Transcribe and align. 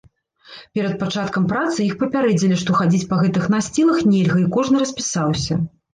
Перад 0.77 0.93
пачаткам 1.03 1.43
працы 1.51 1.79
іх 1.89 1.93
папярэдзілі, 2.01 2.57
што 2.63 2.79
хадзіць 2.79 3.09
па 3.11 3.19
гэтых 3.23 3.45
насцілах 3.55 4.03
нельга 4.15 4.37
і 4.45 4.49
кожны 4.57 4.75
распісаўся. 4.87 5.53